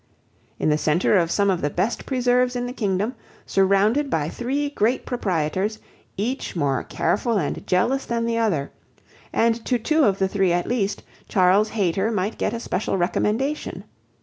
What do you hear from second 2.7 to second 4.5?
kingdom, surrounded by